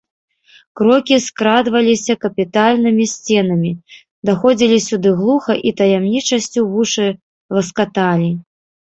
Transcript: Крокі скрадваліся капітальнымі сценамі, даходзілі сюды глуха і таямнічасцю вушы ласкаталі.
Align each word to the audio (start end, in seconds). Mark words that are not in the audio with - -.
Крокі 0.79 1.17
скрадваліся 1.25 2.13
капітальнымі 2.23 3.03
сценамі, 3.15 3.73
даходзілі 4.29 4.77
сюды 4.87 5.09
глуха 5.19 5.53
і 5.73 5.73
таямнічасцю 5.83 6.61
вушы 6.71 7.05
ласкаталі. 7.59 8.31